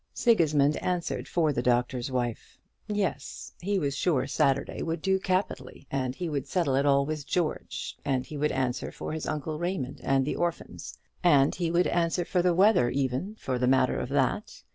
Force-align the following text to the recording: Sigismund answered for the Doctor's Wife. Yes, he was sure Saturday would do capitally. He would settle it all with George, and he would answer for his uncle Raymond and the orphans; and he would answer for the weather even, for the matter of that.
Sigismund 0.15 0.77
answered 0.77 1.27
for 1.27 1.53
the 1.53 1.61
Doctor's 1.61 2.09
Wife. 2.09 2.57
Yes, 2.87 3.53
he 3.61 3.77
was 3.77 3.95
sure 3.95 4.25
Saturday 4.25 4.81
would 4.81 4.99
do 4.99 5.19
capitally. 5.19 5.85
He 6.15 6.27
would 6.27 6.47
settle 6.47 6.73
it 6.73 6.87
all 6.87 7.05
with 7.05 7.27
George, 7.27 7.95
and 8.03 8.25
he 8.25 8.35
would 8.35 8.51
answer 8.51 8.91
for 8.91 9.13
his 9.13 9.27
uncle 9.27 9.59
Raymond 9.59 10.01
and 10.03 10.25
the 10.25 10.37
orphans; 10.37 10.97
and 11.23 11.53
he 11.53 11.69
would 11.69 11.85
answer 11.85 12.25
for 12.25 12.41
the 12.41 12.55
weather 12.55 12.89
even, 12.89 13.35
for 13.35 13.59
the 13.59 13.67
matter 13.67 13.99
of 13.99 14.09
that. 14.09 14.63